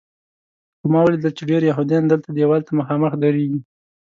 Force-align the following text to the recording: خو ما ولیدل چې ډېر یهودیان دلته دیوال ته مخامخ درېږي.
خو 0.79 0.85
ما 0.93 0.99
ولیدل 1.03 1.31
چې 1.37 1.43
ډېر 1.49 1.61
یهودیان 1.71 2.03
دلته 2.07 2.29
دیوال 2.37 2.61
ته 2.67 2.71
مخامخ 2.79 3.13
درېږي. 3.23 3.61